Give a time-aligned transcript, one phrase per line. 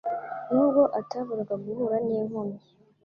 [0.51, 2.59] n'ubwo ataburaga guhura n'inkomyi